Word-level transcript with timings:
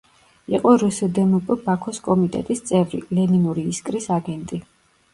იყო 0.53 0.71
რსდმპ 0.83 1.53
ბაქოს 1.69 2.03
კომიტეტის 2.09 2.67
წევრი, 2.73 3.05
ლენინური 3.21 3.71
„ისკრის“ 3.77 4.13
აგენტი. 4.21 4.65